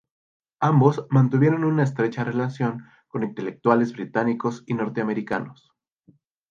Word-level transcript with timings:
Ambos 0.61 1.05
mantuvieron 1.11 1.63
una 1.63 1.83
estrecha 1.83 2.23
relación 2.23 2.85
con 3.07 3.21
intelectuales 3.21 3.93
británicos 3.93 4.63
y 4.65 4.73
norteamericanos. 4.73 5.71